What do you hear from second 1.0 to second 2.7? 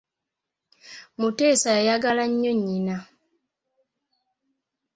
Mutesa yayagala nnyo